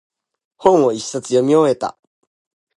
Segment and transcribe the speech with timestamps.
[0.57, 1.95] 本を一冊読み終えた。